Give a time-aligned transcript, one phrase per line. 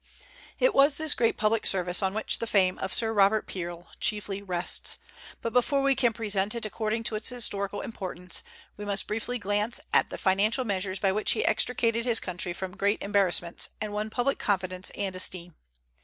[0.57, 4.41] It was this great public service on which the fame of Sir Robert Peel chiefly
[4.41, 4.97] rests;
[5.43, 8.41] but before we can present it according to its Historical importance,
[8.77, 12.75] we must briefly glance at the financial measures by which he extricated his country from
[12.75, 15.53] great embarrassments, and won public confidence and esteem.